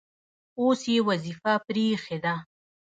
اوس 0.61 0.79
یې 0.93 0.99
وظیفه 1.07 1.53
پرې 1.65 1.83
ایښې 1.91 2.17
ده. 2.23 2.33